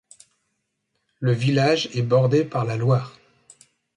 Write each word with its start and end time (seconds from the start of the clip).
Le 1.19 1.31
village 1.31 1.87
est 1.93 2.01
bordé 2.01 2.43
par 2.43 2.65
la 2.65 2.75
Loire. 2.75 3.13